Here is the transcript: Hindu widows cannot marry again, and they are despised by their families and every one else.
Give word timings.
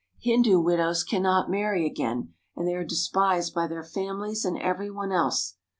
Hindu 0.19 0.59
widows 0.59 1.03
cannot 1.03 1.51
marry 1.51 1.85
again, 1.85 2.33
and 2.55 2.67
they 2.67 2.73
are 2.73 2.83
despised 2.83 3.53
by 3.53 3.67
their 3.67 3.83
families 3.83 4.45
and 4.45 4.57
every 4.59 4.89
one 4.89 5.11
else. 5.11 5.57